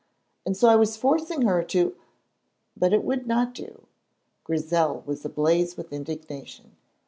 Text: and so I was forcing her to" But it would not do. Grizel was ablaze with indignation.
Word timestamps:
and 0.47 0.57
so 0.57 0.67
I 0.67 0.75
was 0.75 0.97
forcing 0.97 1.43
her 1.43 1.61
to" 1.61 1.95
But 2.75 2.91
it 2.91 3.03
would 3.03 3.27
not 3.27 3.53
do. 3.53 3.85
Grizel 4.43 5.03
was 5.05 5.23
ablaze 5.23 5.77
with 5.77 5.93
indignation. 5.93 6.75